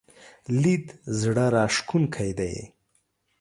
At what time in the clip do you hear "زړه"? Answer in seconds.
1.19-1.45